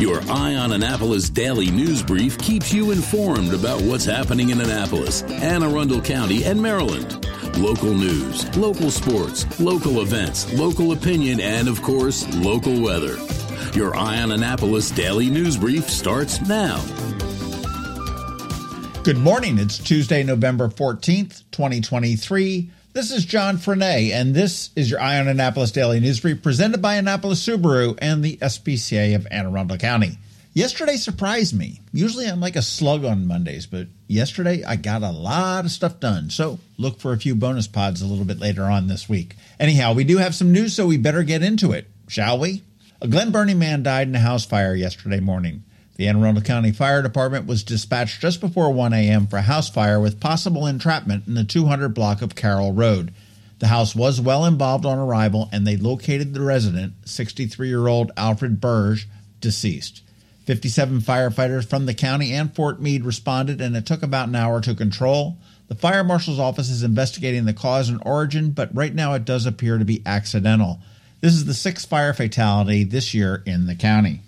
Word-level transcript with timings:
Your 0.00 0.22
Eye 0.30 0.54
on 0.54 0.72
Annapolis 0.72 1.28
daily 1.28 1.70
news 1.70 2.02
brief 2.02 2.38
keeps 2.38 2.72
you 2.72 2.90
informed 2.90 3.52
about 3.52 3.82
what's 3.82 4.06
happening 4.06 4.48
in 4.48 4.58
Annapolis, 4.58 5.20
Anne 5.24 5.62
Arundel 5.62 6.00
County, 6.00 6.42
and 6.44 6.58
Maryland. 6.58 7.26
Local 7.58 7.92
news, 7.92 8.56
local 8.56 8.90
sports, 8.90 9.60
local 9.60 10.00
events, 10.00 10.50
local 10.54 10.92
opinion, 10.92 11.38
and 11.38 11.68
of 11.68 11.82
course, 11.82 12.26
local 12.36 12.80
weather. 12.80 13.18
Your 13.74 13.94
Eye 13.94 14.22
on 14.22 14.32
Annapolis 14.32 14.90
daily 14.90 15.28
news 15.28 15.58
brief 15.58 15.90
starts 15.90 16.40
now. 16.48 16.82
Good 19.04 19.18
morning. 19.18 19.58
It's 19.58 19.76
Tuesday, 19.76 20.22
November 20.22 20.68
14th, 20.68 21.42
2023. 21.50 22.70
This 22.92 23.12
is 23.12 23.24
John 23.24 23.56
Frenaye, 23.56 24.10
and 24.10 24.34
this 24.34 24.70
is 24.74 24.90
your 24.90 25.00
Eye 25.00 25.20
on 25.20 25.28
Annapolis 25.28 25.70
Daily 25.70 26.00
News 26.00 26.18
Brief 26.18 26.42
presented 26.42 26.82
by 26.82 26.96
Annapolis 26.96 27.46
Subaru 27.46 27.96
and 28.02 28.20
the 28.20 28.36
SPCA 28.38 29.14
of 29.14 29.28
Anne 29.30 29.46
Arundel 29.46 29.78
County. 29.78 30.18
Yesterday 30.54 30.96
surprised 30.96 31.56
me. 31.56 31.80
Usually 31.92 32.26
I'm 32.26 32.40
like 32.40 32.56
a 32.56 32.62
slug 32.62 33.04
on 33.04 33.28
Mondays, 33.28 33.66
but 33.66 33.86
yesterday 34.08 34.64
I 34.64 34.74
got 34.74 35.04
a 35.04 35.12
lot 35.12 35.66
of 35.66 35.70
stuff 35.70 36.00
done. 36.00 36.30
So 36.30 36.58
look 36.78 36.98
for 36.98 37.12
a 37.12 37.16
few 37.16 37.36
bonus 37.36 37.68
pods 37.68 38.02
a 38.02 38.06
little 38.06 38.24
bit 38.24 38.40
later 38.40 38.64
on 38.64 38.88
this 38.88 39.08
week. 39.08 39.36
Anyhow, 39.60 39.92
we 39.92 40.02
do 40.02 40.16
have 40.16 40.34
some 40.34 40.50
news, 40.50 40.74
so 40.74 40.88
we 40.88 40.96
better 40.96 41.22
get 41.22 41.44
into 41.44 41.70
it, 41.70 41.86
shall 42.08 42.40
we? 42.40 42.64
A 43.00 43.06
Glen 43.06 43.30
Burnie 43.30 43.54
man 43.54 43.84
died 43.84 44.08
in 44.08 44.16
a 44.16 44.18
house 44.18 44.44
fire 44.44 44.74
yesterday 44.74 45.20
morning. 45.20 45.62
The 46.00 46.08
Anne 46.08 46.22
Arundel 46.22 46.42
County 46.42 46.72
Fire 46.72 47.02
Department 47.02 47.44
was 47.44 47.62
dispatched 47.62 48.22
just 48.22 48.40
before 48.40 48.72
1 48.72 48.94
a.m. 48.94 49.26
for 49.26 49.36
a 49.36 49.42
house 49.42 49.68
fire 49.68 50.00
with 50.00 50.18
possible 50.18 50.66
entrapment 50.66 51.26
in 51.26 51.34
the 51.34 51.44
200 51.44 51.90
block 51.90 52.22
of 52.22 52.34
Carroll 52.34 52.72
Road. 52.72 53.12
The 53.58 53.66
house 53.66 53.94
was 53.94 54.18
well 54.18 54.46
involved 54.46 54.86
on 54.86 54.98
arrival, 54.98 55.50
and 55.52 55.66
they 55.66 55.76
located 55.76 56.32
the 56.32 56.40
resident, 56.40 56.94
63 57.04 57.68
year 57.68 57.86
old 57.86 58.12
Alfred 58.16 58.62
Burge, 58.62 59.08
deceased. 59.42 60.00
57 60.46 61.00
firefighters 61.02 61.68
from 61.68 61.84
the 61.84 61.92
county 61.92 62.32
and 62.32 62.54
Fort 62.54 62.80
Meade 62.80 63.04
responded, 63.04 63.60
and 63.60 63.76
it 63.76 63.84
took 63.84 64.02
about 64.02 64.28
an 64.28 64.36
hour 64.36 64.62
to 64.62 64.74
control. 64.74 65.36
The 65.68 65.74
fire 65.74 66.02
marshal's 66.02 66.40
office 66.40 66.70
is 66.70 66.82
investigating 66.82 67.44
the 67.44 67.52
cause 67.52 67.90
and 67.90 68.00
origin, 68.06 68.52
but 68.52 68.74
right 68.74 68.94
now 68.94 69.12
it 69.12 69.26
does 69.26 69.44
appear 69.44 69.76
to 69.76 69.84
be 69.84 70.02
accidental. 70.06 70.80
This 71.20 71.34
is 71.34 71.44
the 71.44 71.52
sixth 71.52 71.86
fire 71.86 72.14
fatality 72.14 72.84
this 72.84 73.12
year 73.12 73.42
in 73.44 73.66
the 73.66 73.74
county. 73.74 74.22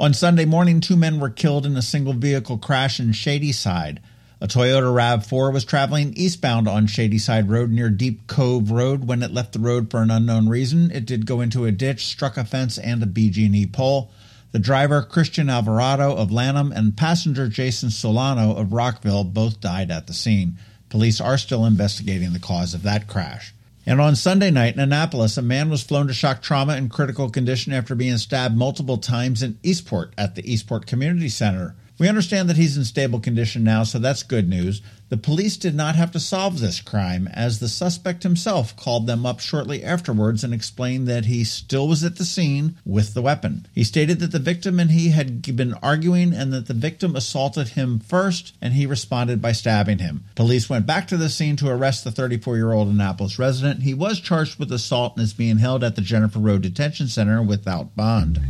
On 0.00 0.14
Sunday 0.14 0.46
morning, 0.46 0.80
two 0.80 0.96
men 0.96 1.20
were 1.20 1.28
killed 1.28 1.66
in 1.66 1.76
a 1.76 1.82
single 1.82 2.14
vehicle 2.14 2.56
crash 2.56 2.98
in 2.98 3.12
Shadyside. 3.12 4.00
A 4.40 4.48
Toyota 4.48 4.90
RAV4 4.90 5.52
was 5.52 5.62
traveling 5.62 6.14
eastbound 6.14 6.66
on 6.66 6.86
Shadyside 6.86 7.50
Road 7.50 7.70
near 7.70 7.90
Deep 7.90 8.26
Cove 8.26 8.70
Road 8.70 9.06
when 9.06 9.22
it 9.22 9.30
left 9.30 9.52
the 9.52 9.58
road 9.58 9.90
for 9.90 10.00
an 10.00 10.10
unknown 10.10 10.48
reason. 10.48 10.90
It 10.90 11.04
did 11.04 11.26
go 11.26 11.42
into 11.42 11.66
a 11.66 11.70
ditch, 11.70 12.06
struck 12.06 12.38
a 12.38 12.46
fence 12.46 12.78
and 12.78 13.02
a 13.02 13.06
BG&E 13.06 13.66
pole. 13.66 14.10
The 14.52 14.58
driver, 14.58 15.02
Christian 15.02 15.50
Alvarado 15.50 16.16
of 16.16 16.32
Lanham, 16.32 16.72
and 16.72 16.96
passenger 16.96 17.46
Jason 17.46 17.90
Solano 17.90 18.54
of 18.56 18.72
Rockville 18.72 19.24
both 19.24 19.60
died 19.60 19.90
at 19.90 20.06
the 20.06 20.14
scene. 20.14 20.56
Police 20.88 21.20
are 21.20 21.36
still 21.36 21.66
investigating 21.66 22.32
the 22.32 22.38
cause 22.38 22.72
of 22.72 22.84
that 22.84 23.06
crash. 23.06 23.52
And 23.90 24.00
on 24.00 24.14
Sunday 24.14 24.52
night 24.52 24.74
in 24.74 24.80
Annapolis, 24.80 25.36
a 25.36 25.42
man 25.42 25.68
was 25.68 25.82
flown 25.82 26.06
to 26.06 26.14
shock 26.14 26.42
trauma 26.42 26.76
in 26.76 26.88
critical 26.88 27.28
condition 27.28 27.72
after 27.72 27.96
being 27.96 28.18
stabbed 28.18 28.56
multiple 28.56 28.98
times 28.98 29.42
in 29.42 29.58
Eastport 29.64 30.14
at 30.16 30.36
the 30.36 30.48
Eastport 30.48 30.86
Community 30.86 31.28
Center. 31.28 31.74
We 32.00 32.08
understand 32.08 32.48
that 32.48 32.56
he's 32.56 32.78
in 32.78 32.86
stable 32.86 33.20
condition 33.20 33.62
now, 33.62 33.82
so 33.82 33.98
that's 33.98 34.22
good 34.22 34.48
news. 34.48 34.80
The 35.10 35.18
police 35.18 35.58
did 35.58 35.74
not 35.74 35.96
have 35.96 36.10
to 36.12 36.20
solve 36.20 36.58
this 36.58 36.80
crime, 36.80 37.28
as 37.34 37.60
the 37.60 37.68
suspect 37.68 38.22
himself 38.22 38.74
called 38.74 39.06
them 39.06 39.26
up 39.26 39.38
shortly 39.38 39.84
afterwards 39.84 40.42
and 40.42 40.54
explained 40.54 41.06
that 41.08 41.26
he 41.26 41.44
still 41.44 41.86
was 41.86 42.02
at 42.02 42.16
the 42.16 42.24
scene 42.24 42.78
with 42.86 43.12
the 43.12 43.20
weapon. 43.20 43.66
He 43.74 43.84
stated 43.84 44.18
that 44.20 44.32
the 44.32 44.38
victim 44.38 44.80
and 44.80 44.92
he 44.92 45.10
had 45.10 45.42
been 45.54 45.74
arguing 45.82 46.32
and 46.32 46.54
that 46.54 46.68
the 46.68 46.74
victim 46.74 47.14
assaulted 47.14 47.68
him 47.68 47.98
first, 47.98 48.56
and 48.62 48.72
he 48.72 48.86
responded 48.86 49.42
by 49.42 49.52
stabbing 49.52 49.98
him. 49.98 50.24
Police 50.36 50.70
went 50.70 50.86
back 50.86 51.06
to 51.08 51.18
the 51.18 51.28
scene 51.28 51.56
to 51.56 51.68
arrest 51.68 52.04
the 52.04 52.10
34 52.10 52.56
year 52.56 52.72
old 52.72 52.88
Annapolis 52.88 53.38
resident. 53.38 53.82
He 53.82 53.92
was 53.92 54.20
charged 54.20 54.58
with 54.58 54.72
assault 54.72 55.16
and 55.16 55.24
is 55.24 55.34
being 55.34 55.58
held 55.58 55.84
at 55.84 55.96
the 55.96 56.00
Jennifer 56.00 56.38
Road 56.38 56.62
Detention 56.62 57.08
Center 57.08 57.42
without 57.42 57.94
bond. 57.94 58.40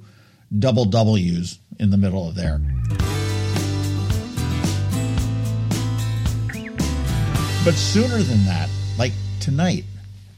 double 0.56 0.84
W's 0.84 1.58
in 1.78 1.90
the 1.90 1.96
middle 1.96 2.28
of 2.28 2.34
there. 2.34 2.60
But 7.62 7.74
sooner 7.74 8.22
than 8.22 8.46
that, 8.46 8.70
like 8.96 9.12
tonight, 9.38 9.84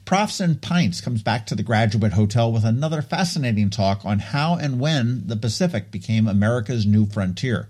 Profs 0.04 0.40
and 0.40 0.60
Pints 0.60 1.00
comes 1.00 1.22
back 1.22 1.46
to 1.46 1.54
the 1.54 1.62
Graduate 1.62 2.14
Hotel 2.14 2.50
with 2.50 2.64
another 2.64 3.00
fascinating 3.00 3.70
talk 3.70 4.04
on 4.04 4.18
how 4.18 4.56
and 4.56 4.80
when 4.80 5.22
the 5.26 5.36
Pacific 5.36 5.92
became 5.92 6.26
America's 6.26 6.84
new 6.84 7.06
frontier. 7.06 7.68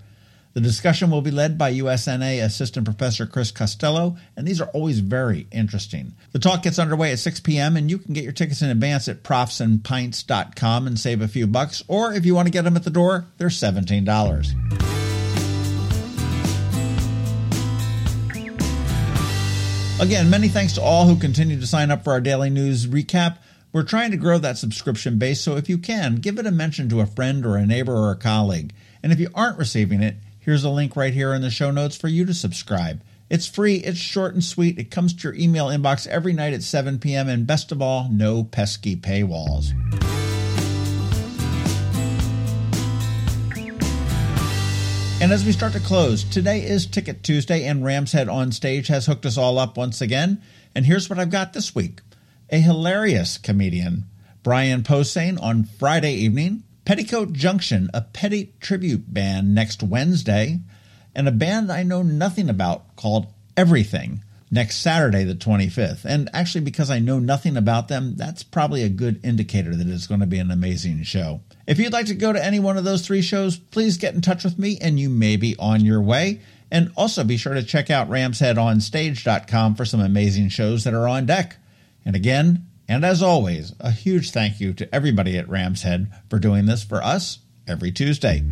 The 0.54 0.60
discussion 0.60 1.10
will 1.10 1.22
be 1.22 1.30
led 1.30 1.56
by 1.56 1.72
USNA 1.72 2.44
Assistant 2.44 2.84
Professor 2.84 3.24
Chris 3.24 3.50
Costello, 3.50 4.18
and 4.36 4.46
these 4.46 4.60
are 4.60 4.68
always 4.68 4.98
very 5.00 5.46
interesting. 5.50 6.12
The 6.32 6.38
talk 6.38 6.62
gets 6.62 6.78
underway 6.78 7.10
at 7.10 7.20
6 7.20 7.40
p.m., 7.40 7.74
and 7.74 7.90
you 7.90 7.96
can 7.96 8.12
get 8.12 8.24
your 8.24 8.34
tickets 8.34 8.60
in 8.60 8.68
advance 8.68 9.08
at 9.08 9.22
profsandpints.com 9.22 10.86
and 10.86 11.00
save 11.00 11.22
a 11.22 11.28
few 11.28 11.46
bucks, 11.46 11.82
or 11.88 12.12
if 12.12 12.26
you 12.26 12.34
want 12.34 12.48
to 12.48 12.52
get 12.52 12.64
them 12.64 12.76
at 12.76 12.84
the 12.84 12.90
door, 12.90 13.24
they're 13.38 13.48
$17. 13.48 14.02
Again, 20.00 20.28
many 20.28 20.48
thanks 20.48 20.74
to 20.74 20.82
all 20.82 21.06
who 21.06 21.16
continue 21.16 21.58
to 21.58 21.66
sign 21.66 21.90
up 21.90 22.04
for 22.04 22.12
our 22.12 22.20
daily 22.20 22.50
news 22.50 22.86
recap. 22.86 23.38
We're 23.72 23.84
trying 23.84 24.10
to 24.10 24.18
grow 24.18 24.36
that 24.36 24.58
subscription 24.58 25.16
base, 25.16 25.40
so 25.40 25.56
if 25.56 25.70
you 25.70 25.78
can, 25.78 26.16
give 26.16 26.38
it 26.38 26.46
a 26.46 26.50
mention 26.50 26.90
to 26.90 27.00
a 27.00 27.06
friend 27.06 27.46
or 27.46 27.56
a 27.56 27.64
neighbor 27.64 27.94
or 27.94 28.10
a 28.10 28.16
colleague. 28.16 28.74
And 29.02 29.12
if 29.12 29.18
you 29.18 29.30
aren't 29.34 29.58
receiving 29.58 30.02
it, 30.02 30.16
Here's 30.42 30.64
a 30.64 30.70
link 30.70 30.96
right 30.96 31.14
here 31.14 31.32
in 31.34 31.40
the 31.40 31.50
show 31.50 31.70
notes 31.70 31.96
for 31.96 32.08
you 32.08 32.24
to 32.24 32.34
subscribe. 32.34 33.00
It's 33.30 33.46
free, 33.46 33.76
it's 33.76 33.96
short 33.96 34.34
and 34.34 34.42
sweet, 34.42 34.76
it 34.76 34.90
comes 34.90 35.14
to 35.14 35.28
your 35.28 35.36
email 35.36 35.68
inbox 35.68 36.04
every 36.08 36.32
night 36.32 36.52
at 36.52 36.64
7 36.64 36.98
p.m., 36.98 37.28
and 37.28 37.46
best 37.46 37.70
of 37.70 37.80
all, 37.80 38.08
no 38.10 38.42
pesky 38.42 38.96
paywalls. 38.96 39.70
And 45.22 45.30
as 45.30 45.44
we 45.44 45.52
start 45.52 45.74
to 45.74 45.80
close, 45.80 46.24
today 46.24 46.64
is 46.64 46.86
Ticket 46.86 47.22
Tuesday, 47.22 47.62
and 47.62 47.84
Rams 47.84 48.10
Head 48.10 48.28
on 48.28 48.50
Stage 48.50 48.88
has 48.88 49.06
hooked 49.06 49.24
us 49.24 49.38
all 49.38 49.60
up 49.60 49.76
once 49.76 50.00
again. 50.00 50.42
And 50.74 50.84
here's 50.84 51.08
what 51.08 51.20
I've 51.20 51.30
got 51.30 51.52
this 51.52 51.72
week 51.72 52.00
a 52.50 52.58
hilarious 52.58 53.38
comedian, 53.38 54.06
Brian 54.42 54.82
Posehn, 54.82 55.40
on 55.40 55.62
Friday 55.62 56.14
evening, 56.14 56.64
Petticoat 56.84 57.32
Junction, 57.32 57.90
a 57.94 58.00
Petty 58.00 58.54
tribute 58.60 59.12
band 59.12 59.54
next 59.54 59.82
Wednesday, 59.82 60.60
and 61.14 61.28
a 61.28 61.32
band 61.32 61.70
I 61.70 61.82
know 61.82 62.02
nothing 62.02 62.48
about 62.48 62.96
called 62.96 63.26
Everything 63.56 64.24
next 64.50 64.78
Saturday, 64.78 65.24
the 65.24 65.34
25th. 65.34 66.04
And 66.04 66.28
actually, 66.32 66.60
because 66.60 66.90
I 66.90 66.98
know 66.98 67.18
nothing 67.18 67.56
about 67.56 67.88
them, 67.88 68.16
that's 68.16 68.42
probably 68.42 68.82
a 68.82 68.88
good 68.88 69.18
indicator 69.24 69.74
that 69.74 69.86
it's 69.86 70.06
going 70.06 70.20
to 70.20 70.26
be 70.26 70.38
an 70.38 70.50
amazing 70.50 71.02
show. 71.04 71.40
If 71.66 71.78
you'd 71.78 71.92
like 71.92 72.06
to 72.06 72.14
go 72.14 72.32
to 72.32 72.44
any 72.44 72.60
one 72.60 72.76
of 72.76 72.84
those 72.84 73.06
three 73.06 73.22
shows, 73.22 73.56
please 73.56 73.96
get 73.96 74.14
in 74.14 74.20
touch 74.20 74.44
with 74.44 74.58
me 74.58 74.78
and 74.80 75.00
you 75.00 75.08
may 75.08 75.36
be 75.36 75.56
on 75.58 75.84
your 75.84 76.02
way. 76.02 76.40
And 76.70 76.90
also 76.96 77.24
be 77.24 77.36
sure 77.36 77.54
to 77.54 77.62
check 77.62 77.90
out 77.90 78.10
ramsheadonstage.com 78.10 79.74
for 79.74 79.84
some 79.84 80.00
amazing 80.00 80.48
shows 80.48 80.84
that 80.84 80.94
are 80.94 81.08
on 81.08 81.26
deck. 81.26 81.56
And 82.04 82.16
again, 82.16 82.66
and 82.88 83.04
as 83.04 83.22
always, 83.22 83.74
a 83.80 83.90
huge 83.90 84.30
thank 84.30 84.60
you 84.60 84.72
to 84.74 84.94
everybody 84.94 85.38
at 85.38 85.48
Rams 85.48 85.82
Head 85.82 86.12
for 86.28 86.38
doing 86.38 86.66
this 86.66 86.82
for 86.82 87.02
us 87.02 87.38
every 87.66 87.92
Tuesday. 87.92 88.42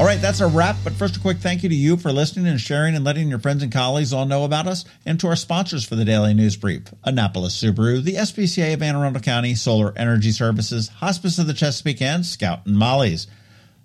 All 0.00 0.06
right, 0.06 0.18
that's 0.18 0.40
a 0.40 0.46
wrap. 0.46 0.76
But 0.82 0.94
first, 0.94 1.18
a 1.18 1.20
quick 1.20 1.36
thank 1.36 1.62
you 1.62 1.68
to 1.68 1.74
you 1.74 1.98
for 1.98 2.10
listening 2.10 2.46
and 2.46 2.58
sharing 2.58 2.94
and 2.94 3.04
letting 3.04 3.28
your 3.28 3.38
friends 3.38 3.62
and 3.62 3.70
colleagues 3.70 4.14
all 4.14 4.24
know 4.24 4.44
about 4.44 4.66
us, 4.66 4.86
and 5.04 5.20
to 5.20 5.26
our 5.26 5.36
sponsors 5.36 5.84
for 5.84 5.94
the 5.94 6.06
Daily 6.06 6.32
News 6.32 6.56
Brief 6.56 6.84
Annapolis 7.04 7.62
Subaru, 7.62 8.02
the 8.02 8.14
SPCA 8.14 8.72
of 8.72 8.82
Anne 8.82 8.96
Arundel 8.96 9.20
County, 9.20 9.54
Solar 9.54 9.92
Energy 9.98 10.30
Services, 10.30 10.88
Hospice 10.88 11.38
of 11.38 11.46
the 11.46 11.52
Chesapeake, 11.52 12.00
and 12.00 12.24
Scout 12.24 12.64
and 12.64 12.78
Molly's. 12.78 13.26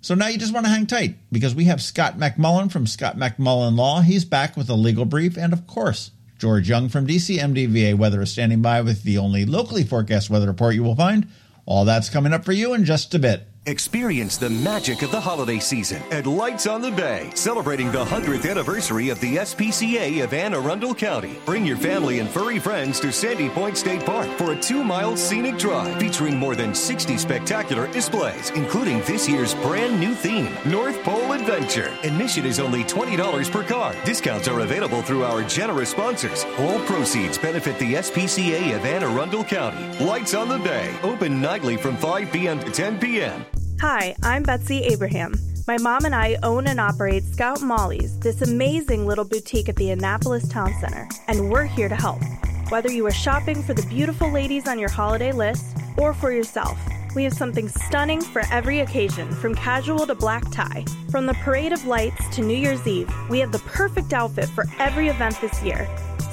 So 0.06 0.14
now 0.14 0.28
you 0.28 0.38
just 0.38 0.54
want 0.54 0.64
to 0.66 0.70
hang 0.70 0.86
tight 0.86 1.16
because 1.32 1.52
we 1.52 1.64
have 1.64 1.82
Scott 1.82 2.16
MacMullan 2.16 2.70
from 2.70 2.86
Scott 2.86 3.16
MacMullan 3.16 3.76
Law. 3.76 4.02
He's 4.02 4.24
back 4.24 4.56
with 4.56 4.70
a 4.70 4.74
legal 4.74 5.04
brief. 5.04 5.36
And 5.36 5.52
of 5.52 5.66
course, 5.66 6.12
George 6.38 6.68
Young 6.68 6.88
from 6.88 7.08
DC 7.08 7.38
MDVA 7.38 7.96
Weather 7.96 8.22
is 8.22 8.30
standing 8.30 8.62
by 8.62 8.82
with 8.82 9.02
the 9.02 9.18
only 9.18 9.44
locally 9.44 9.82
forecast 9.82 10.30
weather 10.30 10.46
report 10.46 10.76
you 10.76 10.84
will 10.84 10.94
find. 10.94 11.26
All 11.64 11.84
that's 11.84 12.08
coming 12.08 12.32
up 12.32 12.44
for 12.44 12.52
you 12.52 12.72
in 12.72 12.84
just 12.84 13.16
a 13.16 13.18
bit. 13.18 13.48
Experience 13.68 14.36
the 14.36 14.48
magic 14.48 15.02
of 15.02 15.10
the 15.10 15.20
holiday 15.20 15.58
season 15.58 16.00
at 16.12 16.24
Lights 16.24 16.68
on 16.68 16.80
the 16.80 16.92
Bay, 16.92 17.32
celebrating 17.34 17.90
the 17.90 18.04
100th 18.04 18.48
anniversary 18.48 19.08
of 19.08 19.18
the 19.18 19.38
SPCA 19.38 20.22
of 20.22 20.32
Anne 20.32 20.54
Arundel 20.54 20.94
County. 20.94 21.36
Bring 21.44 21.66
your 21.66 21.76
family 21.76 22.20
and 22.20 22.28
furry 22.28 22.60
friends 22.60 23.00
to 23.00 23.10
Sandy 23.10 23.48
Point 23.48 23.76
State 23.76 24.06
Park 24.06 24.28
for 24.38 24.52
a 24.52 24.60
two 24.60 24.84
mile 24.84 25.16
scenic 25.16 25.58
drive 25.58 25.98
featuring 25.98 26.36
more 26.36 26.54
than 26.54 26.76
60 26.76 27.18
spectacular 27.18 27.90
displays, 27.90 28.50
including 28.50 29.00
this 29.00 29.28
year's 29.28 29.56
brand 29.56 29.98
new 29.98 30.14
theme, 30.14 30.56
North 30.64 31.02
Pole 31.02 31.32
Adventure. 31.32 31.92
Admission 32.04 32.46
is 32.46 32.60
only 32.60 32.84
$20 32.84 33.50
per 33.50 33.64
car. 33.64 33.96
Discounts 34.04 34.46
are 34.46 34.60
available 34.60 35.02
through 35.02 35.24
our 35.24 35.42
generous 35.42 35.90
sponsors. 35.90 36.44
All 36.60 36.78
proceeds 36.84 37.36
benefit 37.36 37.76
the 37.80 37.94
SPCA 37.94 38.76
of 38.76 38.84
Anne 38.84 39.02
Arundel 39.02 39.42
County. 39.42 40.04
Lights 40.04 40.34
on 40.34 40.48
the 40.48 40.58
Bay, 40.58 40.96
open 41.02 41.40
nightly 41.40 41.76
from 41.76 41.96
5 41.96 42.30
p.m. 42.30 42.60
to 42.60 42.70
10 42.70 43.00
p.m. 43.00 43.44
Hi, 43.82 44.16
I'm 44.22 44.42
Betsy 44.42 44.84
Abraham. 44.84 45.34
My 45.68 45.76
mom 45.76 46.06
and 46.06 46.14
I 46.14 46.38
own 46.42 46.66
and 46.66 46.80
operate 46.80 47.24
Scout 47.24 47.60
Molly's, 47.60 48.18
this 48.20 48.40
amazing 48.40 49.06
little 49.06 49.24
boutique 49.24 49.68
at 49.68 49.76
the 49.76 49.90
Annapolis 49.90 50.48
Town 50.48 50.72
Center, 50.80 51.06
and 51.28 51.50
we're 51.50 51.66
here 51.66 51.90
to 51.90 51.94
help. 51.94 52.22
Whether 52.70 52.90
you 52.90 53.06
are 53.06 53.12
shopping 53.12 53.62
for 53.62 53.74
the 53.74 53.86
beautiful 53.86 54.32
ladies 54.32 54.66
on 54.66 54.78
your 54.78 54.88
holiday 54.88 55.30
list 55.30 55.76
or 55.98 56.14
for 56.14 56.32
yourself, 56.32 56.78
we 57.14 57.22
have 57.24 57.34
something 57.34 57.68
stunning 57.68 58.22
for 58.22 58.42
every 58.50 58.80
occasion, 58.80 59.30
from 59.30 59.54
casual 59.54 60.06
to 60.06 60.14
black 60.14 60.50
tie. 60.50 60.82
From 61.10 61.26
the 61.26 61.34
Parade 61.34 61.72
of 61.72 61.84
Lights 61.84 62.34
to 62.34 62.40
New 62.40 62.56
Year's 62.56 62.86
Eve, 62.86 63.12
we 63.28 63.38
have 63.40 63.52
the 63.52 63.58
perfect 63.58 64.14
outfit 64.14 64.48
for 64.48 64.64
every 64.78 65.08
event 65.08 65.38
this 65.42 65.62
year. 65.62 65.86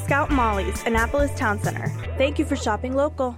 Scout 0.05 0.31
Molly's, 0.31 0.81
Annapolis 0.85 1.37
Town 1.37 1.61
Center. 1.61 1.89
Thank 2.17 2.39
you 2.39 2.45
for 2.45 2.55
shopping 2.55 2.95
local. 2.95 3.37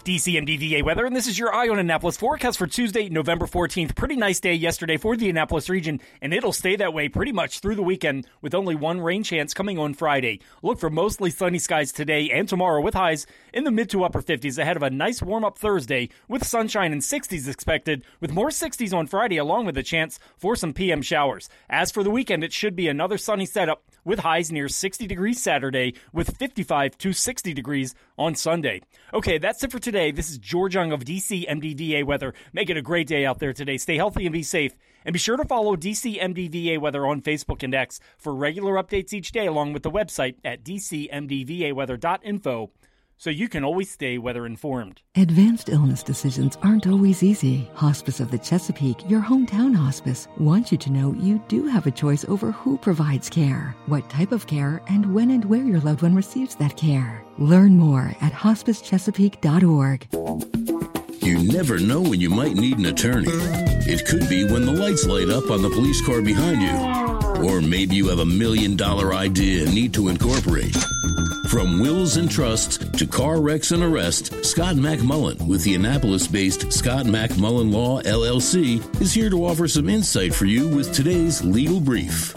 DCMDVA 0.03 0.83
Weather, 0.83 1.05
and 1.05 1.15
this 1.15 1.27
is 1.27 1.37
your 1.37 1.53
Eye 1.53 1.69
on 1.69 1.77
Annapolis 1.77 2.17
forecast 2.17 2.57
for 2.57 2.65
Tuesday, 2.65 3.07
November 3.07 3.45
14th. 3.45 3.95
Pretty 3.95 4.15
nice 4.15 4.39
day 4.39 4.55
yesterday 4.55 4.97
for 4.97 5.15
the 5.15 5.29
Annapolis 5.29 5.69
region, 5.69 6.01
and 6.23 6.33
it'll 6.33 6.51
stay 6.51 6.75
that 6.75 6.93
way 6.93 7.07
pretty 7.07 7.31
much 7.31 7.59
through 7.59 7.75
the 7.75 7.83
weekend 7.83 8.25
with 8.41 8.55
only 8.55 8.73
one 8.73 8.99
rain 8.99 9.21
chance 9.21 9.53
coming 9.53 9.77
on 9.77 9.93
Friday. 9.93 10.39
Look 10.63 10.79
for 10.79 10.89
mostly 10.89 11.29
sunny 11.29 11.59
skies 11.59 11.91
today 11.91 12.31
and 12.31 12.49
tomorrow 12.49 12.81
with 12.81 12.95
highs 12.95 13.27
in 13.53 13.63
the 13.63 13.69
mid 13.69 13.91
to 13.91 14.03
upper 14.03 14.23
50s 14.23 14.57
ahead 14.57 14.75
of 14.75 14.81
a 14.81 14.89
nice 14.89 15.21
warm 15.21 15.45
up 15.45 15.59
Thursday 15.59 16.09
with 16.27 16.47
sunshine 16.47 16.91
and 16.93 17.01
60s 17.01 17.47
expected, 17.47 18.03
with 18.19 18.33
more 18.33 18.49
60s 18.49 18.97
on 18.97 19.05
Friday 19.05 19.37
along 19.37 19.67
with 19.67 19.77
a 19.77 19.83
chance 19.83 20.17
for 20.35 20.55
some 20.55 20.73
PM 20.73 21.03
showers. 21.03 21.47
As 21.69 21.91
for 21.91 22.03
the 22.03 22.09
weekend, 22.09 22.43
it 22.43 22.53
should 22.53 22.75
be 22.75 22.87
another 22.87 23.19
sunny 23.19 23.45
setup 23.45 23.83
with 24.03 24.19
highs 24.19 24.51
near 24.51 24.67
60 24.67 25.05
degrees 25.05 25.39
Saturday 25.39 25.93
with 26.11 26.35
55 26.37 26.97
to 26.97 27.13
60 27.13 27.53
degrees 27.53 27.93
on 28.17 28.33
Sunday. 28.33 28.81
Okay, 29.13 29.37
that's 29.37 29.63
it 29.63 29.71
for 29.71 29.77
today. 29.77 29.90
This 29.91 30.29
is 30.29 30.37
George 30.37 30.75
Young 30.75 30.93
of 30.93 31.03
DC 31.03 31.45
MDVA 31.49 32.05
Weather. 32.05 32.33
Make 32.53 32.69
it 32.69 32.77
a 32.77 32.81
great 32.81 33.07
day 33.07 33.25
out 33.25 33.39
there 33.39 33.51
today. 33.51 33.75
Stay 33.75 33.97
healthy 33.97 34.25
and 34.25 34.31
be 34.31 34.41
safe. 34.41 34.73
And 35.03 35.11
be 35.11 35.19
sure 35.19 35.35
to 35.35 35.43
follow 35.43 35.75
DC 35.75 36.17
MDVA 36.17 36.79
Weather 36.79 37.05
on 37.05 37.21
Facebook 37.21 37.61
and 37.61 37.75
X 37.75 37.99
for 38.17 38.33
regular 38.33 38.75
updates 38.75 39.11
each 39.11 39.33
day, 39.33 39.47
along 39.47 39.73
with 39.73 39.83
the 39.83 39.91
website 39.91 40.35
at 40.45 40.63
dcmdvaweather.info 40.63 42.71
so 43.21 43.29
you 43.29 43.47
can 43.47 43.63
always 43.63 43.87
stay 43.91 44.17
weather 44.17 44.47
informed. 44.47 44.99
Advanced 45.13 45.69
illness 45.69 46.01
decisions 46.01 46.57
aren't 46.63 46.87
always 46.87 47.21
easy. 47.21 47.69
Hospice 47.75 48.19
of 48.19 48.31
the 48.31 48.39
Chesapeake, 48.39 49.07
your 49.07 49.21
hometown 49.21 49.75
hospice, 49.75 50.27
wants 50.39 50.71
you 50.71 50.77
to 50.79 50.91
know 50.91 51.13
you 51.13 51.39
do 51.47 51.67
have 51.67 51.85
a 51.85 51.91
choice 51.91 52.25
over 52.25 52.51
who 52.51 52.79
provides 52.79 53.29
care, 53.29 53.75
what 53.85 54.09
type 54.09 54.31
of 54.31 54.47
care, 54.47 54.81
and 54.89 55.13
when 55.13 55.29
and 55.29 55.45
where 55.45 55.63
your 55.63 55.79
loved 55.81 56.01
one 56.01 56.15
receives 56.15 56.55
that 56.55 56.75
care. 56.75 57.23
Learn 57.37 57.77
more 57.77 58.11
at 58.21 58.33
hospicechesapeake.org. 58.33 60.07
You 61.23 61.43
never 61.43 61.77
know 61.77 62.01
when 62.01 62.19
you 62.19 62.31
might 62.31 62.55
need 62.55 62.79
an 62.79 62.87
attorney. 62.87 63.29
It 63.29 64.07
could 64.07 64.27
be 64.29 64.45
when 64.45 64.65
the 64.65 64.71
lights 64.71 65.05
light 65.05 65.29
up 65.29 65.51
on 65.51 65.61
the 65.61 65.69
police 65.69 66.03
car 66.03 66.23
behind 66.23 66.63
you. 66.63 67.47
Or 67.47 67.61
maybe 67.61 67.95
you 67.95 68.07
have 68.07 68.17
a 68.17 68.25
million 68.25 68.75
dollar 68.75 69.13
idea 69.13 69.65
and 69.65 69.75
need 69.75 69.93
to 69.93 70.07
incorporate. 70.07 70.75
From 71.51 71.81
wills 71.81 72.15
and 72.15 72.31
trusts 72.31 72.77
to 72.77 73.05
car 73.05 73.41
wrecks 73.41 73.71
and 73.71 73.83
arrests, 73.83 74.49
Scott 74.49 74.75
MacMullan 74.75 75.49
with 75.49 75.65
the 75.65 75.75
Annapolis 75.75 76.25
based 76.25 76.71
Scott 76.71 77.05
MacMullan 77.05 77.73
Law 77.73 78.01
LLC 78.03 78.79
is 79.01 79.11
here 79.11 79.29
to 79.29 79.45
offer 79.45 79.67
some 79.67 79.89
insight 79.89 80.33
for 80.33 80.45
you 80.45 80.69
with 80.69 80.93
today's 80.93 81.43
legal 81.43 81.81
brief. 81.81 82.33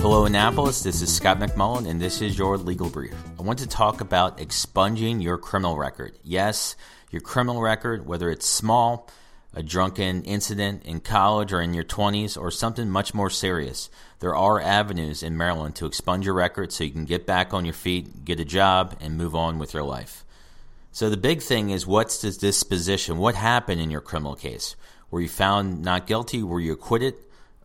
Hello, 0.00 0.24
Annapolis. 0.24 0.82
This 0.82 1.02
is 1.02 1.14
Scott 1.14 1.40
MacMullan, 1.40 1.86
and 1.86 2.00
this 2.00 2.22
is 2.22 2.38
your 2.38 2.56
legal 2.56 2.88
brief. 2.88 3.12
I 3.38 3.42
want 3.42 3.58
to 3.58 3.68
talk 3.68 4.00
about 4.00 4.40
expunging 4.40 5.20
your 5.20 5.36
criminal 5.36 5.76
record. 5.76 6.18
Yes, 6.24 6.74
your 7.10 7.20
criminal 7.20 7.60
record, 7.60 8.06
whether 8.06 8.30
it's 8.30 8.46
small, 8.46 9.10
a 9.54 9.62
drunken 9.62 10.22
incident 10.24 10.84
in 10.84 11.00
college 11.00 11.52
or 11.52 11.60
in 11.60 11.74
your 11.74 11.84
20s, 11.84 12.40
or 12.40 12.50
something 12.50 12.88
much 12.88 13.12
more 13.12 13.30
serious. 13.30 13.90
There 14.20 14.34
are 14.34 14.60
avenues 14.60 15.22
in 15.22 15.36
Maryland 15.36 15.76
to 15.76 15.86
expunge 15.86 16.24
your 16.24 16.34
record 16.34 16.72
so 16.72 16.84
you 16.84 16.90
can 16.90 17.04
get 17.04 17.26
back 17.26 17.52
on 17.52 17.64
your 17.64 17.74
feet, 17.74 18.24
get 18.24 18.40
a 18.40 18.44
job, 18.44 18.96
and 19.00 19.18
move 19.18 19.34
on 19.34 19.58
with 19.58 19.74
your 19.74 19.82
life. 19.82 20.24
So 20.90 21.08
the 21.08 21.16
big 21.16 21.42
thing 21.42 21.70
is 21.70 21.86
what's 21.86 22.20
the 22.20 22.30
disposition? 22.30 23.18
What 23.18 23.34
happened 23.34 23.80
in 23.80 23.90
your 23.90 24.00
criminal 24.00 24.36
case? 24.36 24.76
Were 25.10 25.20
you 25.20 25.28
found 25.28 25.82
not 25.82 26.06
guilty? 26.06 26.42
Were 26.42 26.60
you 26.60 26.72
acquitted 26.72 27.14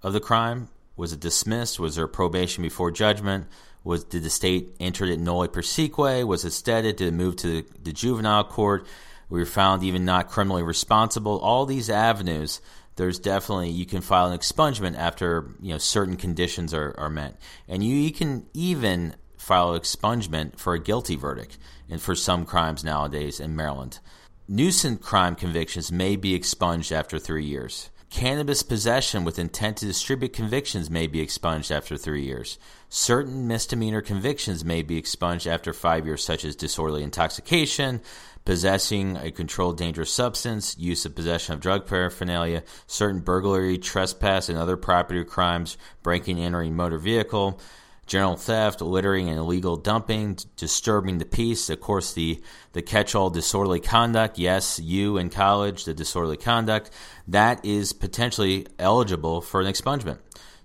of 0.03 0.13
the 0.13 0.19
crime? 0.19 0.69
Was 0.95 1.13
it 1.13 1.19
dismissed? 1.19 1.79
Was 1.79 1.95
there 1.95 2.07
probation 2.07 2.63
before 2.63 2.91
judgment? 2.91 3.47
Was 3.83 4.03
did 4.03 4.23
the 4.23 4.29
state 4.29 4.75
enter 4.79 5.05
it 5.05 5.19
nolle 5.19 5.47
prosequi? 5.47 6.25
Was 6.25 6.43
it 6.43 6.51
stetted? 6.51 6.97
Did 6.97 7.07
it 7.09 7.13
move 7.13 7.37
to 7.37 7.47
the, 7.47 7.65
the 7.83 7.93
juvenile 7.93 8.43
court? 8.43 8.85
We 9.29 9.39
were 9.39 9.45
found 9.45 9.83
even 9.83 10.05
not 10.05 10.29
criminally 10.29 10.63
responsible. 10.63 11.39
All 11.39 11.65
these 11.65 11.89
avenues, 11.89 12.61
there's 12.95 13.19
definitely 13.19 13.69
you 13.69 13.85
can 13.85 14.01
file 14.01 14.31
an 14.31 14.37
expungement 14.37 14.97
after 14.97 15.55
you 15.61 15.71
know 15.71 15.77
certain 15.77 16.15
conditions 16.15 16.73
are, 16.73 16.95
are 16.97 17.09
met, 17.09 17.39
and 17.67 17.83
you, 17.83 17.95
you 17.95 18.11
can 18.11 18.45
even 18.53 19.15
file 19.37 19.77
expungement 19.79 20.57
for 20.57 20.73
a 20.73 20.79
guilty 20.79 21.15
verdict, 21.15 21.57
and 21.89 22.01
for 22.01 22.15
some 22.15 22.45
crimes 22.45 22.83
nowadays 22.83 23.39
in 23.39 23.55
Maryland, 23.55 23.99
nuisance 24.47 25.05
crime 25.05 25.35
convictions 25.35 25.91
may 25.91 26.15
be 26.15 26.33
expunged 26.33 26.91
after 26.91 27.19
three 27.19 27.45
years. 27.45 27.89
Cannabis 28.09 28.63
possession 28.63 29.25
with 29.25 29.37
intent 29.37 29.77
to 29.77 29.85
distribute 29.85 30.31
convictions 30.31 30.89
may 30.89 31.07
be 31.07 31.19
expunged 31.19 31.71
after 31.71 31.97
three 31.97 32.23
years. 32.23 32.57
Certain 32.87 33.47
misdemeanor 33.47 34.01
convictions 34.01 34.63
may 34.63 34.81
be 34.81 34.97
expunged 34.97 35.45
after 35.45 35.73
five 35.73 36.05
years, 36.05 36.23
such 36.23 36.45
as 36.45 36.55
disorderly 36.55 37.03
intoxication, 37.03 38.01
possessing 38.45 39.17
a 39.17 39.29
controlled 39.29 39.77
dangerous 39.77 40.11
substance, 40.11 40.77
use 40.77 41.05
of 41.05 41.15
possession 41.15 41.53
of 41.53 41.59
drug 41.59 41.85
paraphernalia, 41.85 42.63
certain 42.87 43.19
burglary, 43.19 43.77
trespass, 43.77 44.47
and 44.47 44.57
other 44.57 44.77
property 44.77 45.21
crimes, 45.25 45.77
breaking 46.01 46.37
and 46.37 46.45
entering 46.45 46.75
motor 46.75 46.97
vehicle, 46.97 47.59
general 48.07 48.37
theft, 48.37 48.81
littering, 48.81 49.29
and 49.29 49.37
illegal 49.37 49.75
dumping, 49.75 50.37
disturbing 50.55 51.17
the 51.17 51.25
peace. 51.25 51.69
Of 51.69 51.81
course, 51.81 52.13
the, 52.13 52.41
the 52.71 52.81
catch 52.81 53.13
all 53.13 53.29
disorderly 53.29 53.79
conduct. 53.79 54.39
Yes, 54.39 54.79
you 54.79 55.17
in 55.17 55.29
college, 55.29 55.85
the 55.85 55.93
disorderly 55.93 56.37
conduct. 56.37 56.89
That 57.27 57.63
is 57.63 57.93
potentially 57.93 58.65
eligible 58.79 59.41
for 59.41 59.61
an 59.61 59.67
expungement. 59.67 60.19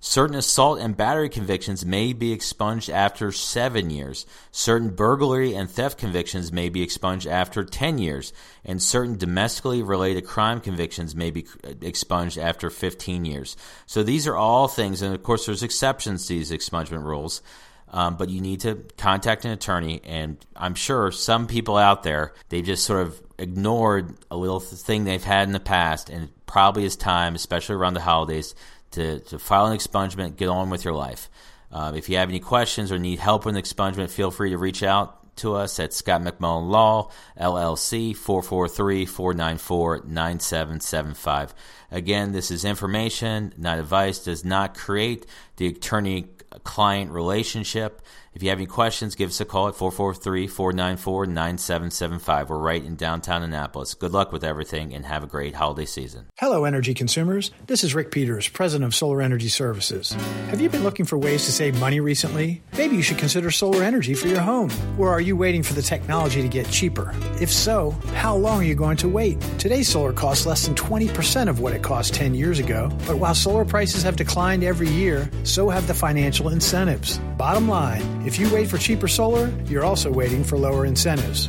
Certain 0.05 0.35
assault 0.35 0.81
and 0.81 0.97
battery 0.97 1.29
convictions 1.29 1.87
may 1.87 2.13
be 2.13 2.33
expunged 2.33 2.91
after 2.91 3.31
seven 3.31 3.89
years. 3.89 4.27
Certain 4.51 4.91
burglary 4.91 5.55
and 5.55 5.71
theft 5.71 5.97
convictions 5.97 6.51
may 6.51 6.69
be 6.69 6.83
expunged 6.83 7.25
after 7.25 7.63
10 7.63 7.99
years. 7.99 8.33
And 8.65 8.83
certain 8.83 9.17
domestically 9.17 9.81
related 9.81 10.27
crime 10.27 10.61
convictions 10.61 11.15
may 11.15 11.31
be 11.31 11.47
expunged 11.81 12.37
after 12.37 12.69
15 12.69 13.25
years. 13.25 13.57
So 13.87 14.03
these 14.03 14.27
are 14.27 14.35
all 14.35 14.67
things, 14.67 15.03
and 15.03 15.15
of 15.15 15.23
course, 15.23 15.47
there's 15.47 15.63
exceptions 15.63 16.27
to 16.27 16.35
these 16.35 16.51
expungement 16.51 17.05
rules. 17.05 17.41
Um, 17.89 18.17
but 18.17 18.29
you 18.29 18.41
need 18.41 18.61
to 18.63 18.85
contact 18.97 19.45
an 19.45 19.53
attorney, 19.53 20.01
and 20.03 20.37
I'm 20.57 20.75
sure 20.75 21.13
some 21.13 21.47
people 21.47 21.77
out 21.77 22.03
there 22.03 22.33
they've 22.49 22.65
just 22.65 22.87
sort 22.87 23.03
of 23.03 23.23
ignored 23.39 24.17
a 24.33 24.37
little 24.37 24.61
thing 24.61 25.05
they've 25.05 25.23
had 25.23 25.47
in 25.47 25.53
the 25.53 25.61
past, 25.61 26.11
and 26.11 26.31
probably 26.47 26.85
is 26.85 26.97
time, 26.97 27.37
especially 27.37 27.77
around 27.77 27.95
the 27.95 28.01
holidays, 28.01 28.55
to, 28.93 29.21
to 29.21 29.39
file 29.39 29.67
an 29.67 29.77
expungement, 29.77 30.37
get 30.37 30.49
on 30.49 30.71
with 30.71 30.85
your 30.85 30.95
life. 30.95 31.31
Uh, 31.71 31.93
if 31.95 32.09
you 32.09 32.17
have 32.19 32.29
any 32.29 32.41
questions 32.41 32.93
or 32.93 32.99
need 32.99 33.19
help 33.19 33.47
with 33.47 33.57
an 33.57 33.63
expungement, 33.63 34.11
feel 34.11 34.31
free 34.31 34.51
to 34.51 34.59
reach 34.59 34.83
out 34.83 35.19
to 35.37 35.55
us 35.55 35.81
at 35.81 35.95
Scott 35.95 36.23
MacMullan 36.23 36.69
Law, 36.69 37.11
LLC, 37.41 38.15
443 38.15 39.07
494 39.07 40.03
9775. 40.07 41.55
Again, 41.91 42.33
this 42.33 42.51
is 42.51 42.65
information, 42.65 43.55
not 43.57 43.79
advice, 43.79 44.19
does 44.21 44.45
not 44.45 44.77
create 44.77 45.27
the 45.57 45.69
attorney 45.69 46.29
client 46.65 47.11
relationship. 47.11 48.03
If 48.35 48.43
you 48.43 48.49
have 48.49 48.59
any 48.59 48.67
questions, 48.67 49.15
give 49.15 49.29
us 49.29 49.43
a 49.43 49.45
call 49.45 49.69
at 49.69 49.75
443 49.75 50.47
494 50.47 51.27
9775. 51.27 52.49
We're 52.49 52.57
right 52.57 52.83
in 52.83 52.97
downtown 52.97 53.43
Annapolis. 53.43 53.93
Good 53.93 54.13
luck 54.13 54.33
with 54.33 54.43
everything 54.43 54.95
and 54.95 55.05
have 55.05 55.23
a 55.23 55.27
great 55.27 55.55
holiday 55.55 55.85
season. 55.85 56.29
Hello, 56.39 56.65
energy 56.65 56.95
consumers. 56.95 57.51
This 57.67 57.85
is 57.85 57.95
Rick 57.95 58.11
Peters, 58.11 58.49
president 58.49 58.87
of 58.87 58.95
Solar 58.95 59.21
Energy 59.21 59.49
Services. 59.49 60.13
Have 60.49 60.63
you 60.63 60.71
been 60.71 60.83
looking 60.83 61.05
for 61.05 61.19
ways 61.19 61.45
to 61.45 61.53
save 61.53 61.79
money 61.79 62.01
recently? 62.01 62.63
Maybe 62.73 62.97
you 62.97 63.03
should 63.03 63.19
consider 63.19 63.51
solar 63.51 63.83
energy 63.83 64.15
for 64.15 64.29
your 64.29 64.41
home. 64.41 64.71
Or 64.99 65.11
are 65.11 65.21
you 65.21 65.37
waiting 65.37 65.63
for 65.63 65.75
the 65.75 65.83
technology 65.83 66.41
to 66.41 66.49
get 66.49 66.67
cheaper? 66.71 67.15
If 67.39 67.53
so, 67.53 67.91
how 68.15 68.35
long 68.35 68.61
are 68.61 68.65
you 68.65 68.75
going 68.75 68.97
to 68.99 69.11
wait? 69.11 69.43
Today's 69.59 69.91
solar 69.91 70.15
costs 70.15 70.47
less 70.47 70.65
than 70.65 70.75
20% 70.75 71.51
of 71.51 71.61
what 71.61 71.75
it 71.75 71.83
cost 71.83 72.15
10 72.15 72.35
years 72.35 72.59
ago. 72.59 72.89
But 73.07 73.19
while 73.19 73.35
solar 73.35 73.67
prices 73.67 74.03
have 74.05 74.17
declined 74.17 74.65
every 74.65 74.89
year, 74.89 75.31
so 75.45 75.69
have 75.69 75.87
the 75.87 75.95
financial 75.95 76.49
incentives. 76.49 77.19
Bottom 77.37 77.69
line, 77.69 78.22
if 78.25 78.39
you 78.39 78.53
wait 78.55 78.69
for 78.69 78.79
cheaper 78.79 79.09
solar, 79.09 79.53
you're 79.67 79.85
also 79.85 80.11
waiting 80.11 80.45
for 80.45 80.57
lower 80.57 80.87
incentives. 80.87 81.49